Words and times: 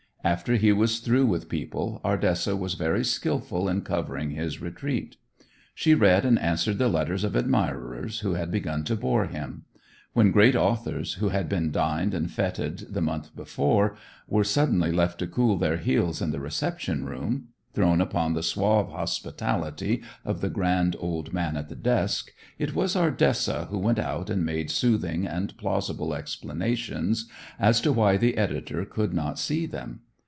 After 0.23 0.55
he 0.55 0.71
was 0.71 0.99
through 0.99 1.25
with 1.25 1.49
people, 1.49 1.99
Ardessa 2.05 2.55
was 2.55 2.75
very 2.75 3.03
skilful 3.03 3.67
in 3.67 3.81
covering 3.81 4.29
his 4.29 4.61
retreat. 4.61 5.15
She 5.73 5.95
read 5.95 6.25
and 6.25 6.37
answered 6.37 6.77
the 6.77 6.89
letters 6.89 7.23
of 7.23 7.35
admirers 7.35 8.19
who 8.19 8.35
had 8.35 8.51
begun 8.51 8.83
to 8.83 8.95
bore 8.95 9.25
him. 9.25 9.65
When 10.13 10.29
great 10.29 10.55
authors, 10.55 11.13
who 11.15 11.29
had 11.29 11.49
been 11.49 11.71
dined 11.71 12.13
and 12.13 12.27
fêted 12.27 12.93
the 12.93 13.01
month 13.01 13.35
before, 13.35 13.97
were 14.27 14.43
suddenly 14.43 14.91
left 14.91 15.17
to 15.19 15.27
cool 15.27 15.57
their 15.57 15.77
heels 15.77 16.21
in 16.21 16.29
the 16.29 16.39
reception 16.39 17.03
room, 17.03 17.47
thrown 17.73 17.99
upon 17.99 18.35
the 18.35 18.43
suave 18.43 18.91
hospitality 18.91 20.03
of 20.23 20.39
the 20.41 20.51
grand 20.51 20.95
old 20.99 21.33
man 21.33 21.57
at 21.57 21.67
the 21.67 21.75
desk, 21.75 22.29
it 22.59 22.75
was 22.75 22.95
Ardessa 22.95 23.69
who 23.71 23.79
went 23.79 23.97
out 23.97 24.29
and 24.29 24.45
made 24.45 24.69
soothing 24.69 25.25
and 25.25 25.57
plausible 25.57 26.13
explanations 26.13 27.27
as 27.59 27.81
to 27.81 27.91
why 27.91 28.17
the 28.17 28.37
editor 28.37 28.85
could 28.85 29.15
not 29.15 29.39
see 29.39 29.65
them. 29.65 30.01